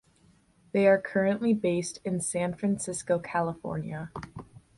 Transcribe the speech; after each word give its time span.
They 0.71 0.87
are 0.87 0.99
currently 0.99 1.53
based 1.53 1.99
in 2.03 2.21
San 2.21 2.55
Francisco, 2.55 3.19
California. 3.19 4.09